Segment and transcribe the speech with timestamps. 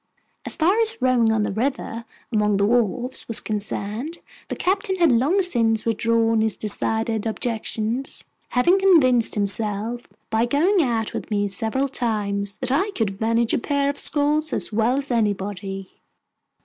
[0.47, 5.11] As far as rowing on the river, among the wharves, was concerned, the Captain had
[5.11, 11.87] long since withdrawn his decided objections, having convinced himself, by going out with me several
[11.87, 15.93] times, that I could manage a pair of sculls as well as anybody.